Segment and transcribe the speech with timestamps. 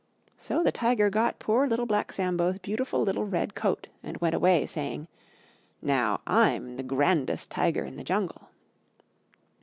[0.35, 4.65] So the Tiger got poor Little Black Sambo's beautiful little Red Coat, and went away
[4.65, 5.07] saying,
[5.79, 8.49] "Now I'm the grandest Tiger in the Jungle."